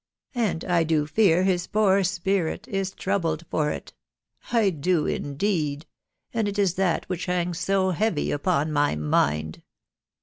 [0.35, 3.93] anfl I do fear his poor spirit is troubled for it—
[4.49, 5.85] 1 do indeed....
[6.33, 9.61] wad it is that which hangs *so *heavy vpon my mind."